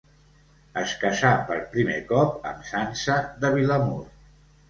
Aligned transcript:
Es 0.83 0.93
casà 1.01 1.33
per 1.49 1.57
primer 1.75 1.99
cop 2.11 2.49
amb 2.53 2.65
Sança 2.71 3.17
de 3.45 3.55
Vilamur. 3.59 4.01